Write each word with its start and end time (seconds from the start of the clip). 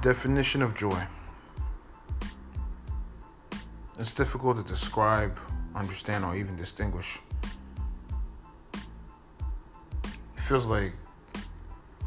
Definition 0.00 0.62
of 0.62 0.76
joy. 0.76 1.02
It's 3.98 4.14
difficult 4.14 4.56
to 4.56 4.62
describe, 4.62 5.36
understand, 5.74 6.24
or 6.24 6.36
even 6.36 6.54
distinguish. 6.54 7.18
It 10.04 10.40
feels 10.40 10.70
like 10.70 10.92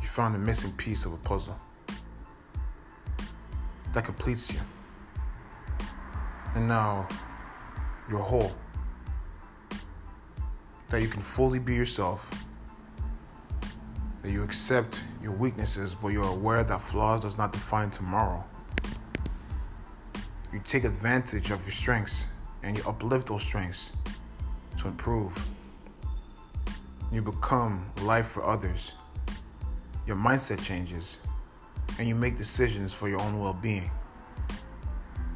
you 0.01 0.07
found 0.07 0.37
a 0.37 0.39
missing 0.39 0.71
piece 0.73 1.03
of 1.03 1.11
a 1.11 1.17
puzzle 1.17 1.59
that 3.93 4.05
completes 4.05 4.53
you. 4.53 4.59
And 6.55 6.69
now 6.69 7.09
you're 8.09 8.19
whole. 8.19 8.53
That 10.89 11.01
you 11.01 11.09
can 11.09 11.21
fully 11.21 11.59
be 11.59 11.75
yourself. 11.75 12.25
That 14.21 14.31
you 14.31 14.43
accept 14.43 14.97
your 15.21 15.31
weaknesses, 15.31 15.95
but 15.95 16.09
you're 16.09 16.23
aware 16.23 16.63
that 16.63 16.81
flaws 16.81 17.21
does 17.21 17.37
not 17.37 17.51
define 17.51 17.89
tomorrow. 17.89 18.43
You 20.53 20.61
take 20.65 20.83
advantage 20.83 21.49
of 21.49 21.63
your 21.63 21.71
strengths 21.71 22.25
and 22.61 22.77
you 22.77 22.83
uplift 22.85 23.27
those 23.27 23.41
strengths 23.41 23.93
to 24.79 24.87
improve. 24.87 25.31
You 27.11 27.21
become 27.21 27.89
life 28.01 28.27
for 28.27 28.45
others. 28.45 28.91
Your 30.05 30.15
mindset 30.15 30.63
changes 30.63 31.17
and 31.97 32.07
you 32.07 32.15
make 32.15 32.37
decisions 32.37 32.93
for 32.93 33.09
your 33.09 33.21
own 33.21 33.39
well 33.39 33.53
being. 33.53 33.89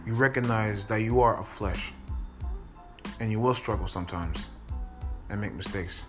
You 0.05 0.13
recognize 0.13 0.85
that 0.85 0.97
you 0.97 1.21
are 1.21 1.39
a 1.39 1.43
flesh 1.43 1.91
and 3.19 3.31
you 3.31 3.39
will 3.39 3.55
struggle 3.55 3.87
sometimes 3.87 4.49
and 5.29 5.41
make 5.41 5.53
mistakes, 5.53 6.03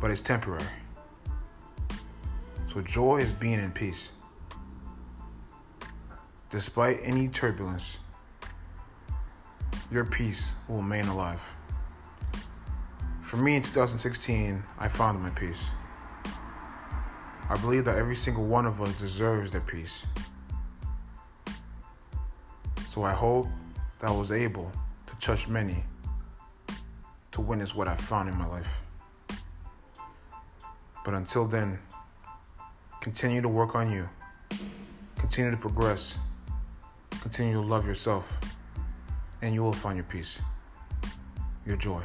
but 0.00 0.10
it's 0.10 0.22
temporary. 0.22 0.64
So, 2.78 2.84
joy 2.84 3.16
is 3.16 3.32
being 3.32 3.58
in 3.58 3.72
peace. 3.72 4.12
Despite 6.48 7.00
any 7.02 7.26
turbulence, 7.26 7.96
your 9.90 10.04
peace 10.04 10.52
will 10.68 10.76
remain 10.76 11.06
alive. 11.06 11.40
For 13.20 13.36
me 13.36 13.56
in 13.56 13.62
2016, 13.62 14.62
I 14.78 14.86
found 14.86 15.20
my 15.20 15.30
peace. 15.30 15.58
I 17.50 17.56
believe 17.60 17.84
that 17.84 17.98
every 17.98 18.14
single 18.14 18.46
one 18.46 18.64
of 18.64 18.80
us 18.80 18.94
deserves 18.94 19.50
their 19.50 19.60
peace. 19.60 20.06
So 22.92 23.02
I 23.02 23.12
hope 23.12 23.48
that 23.98 24.10
I 24.10 24.16
was 24.16 24.30
able 24.30 24.70
to 25.08 25.16
touch 25.16 25.48
many 25.48 25.82
to 27.32 27.40
witness 27.40 27.74
what 27.74 27.88
I 27.88 27.96
found 27.96 28.28
in 28.28 28.36
my 28.36 28.46
life. 28.46 28.70
But 31.04 31.14
until 31.14 31.44
then, 31.48 31.80
continue 33.08 33.40
to 33.40 33.48
work 33.48 33.74
on 33.74 33.90
you, 33.90 34.06
continue 35.16 35.50
to 35.50 35.56
progress, 35.56 36.18
continue 37.22 37.54
to 37.54 37.60
love 37.66 37.86
yourself, 37.86 38.30
and 39.40 39.54
you 39.54 39.62
will 39.62 39.72
find 39.72 39.96
your 39.96 40.04
peace, 40.04 40.38
your 41.64 41.78
joy. 41.78 42.02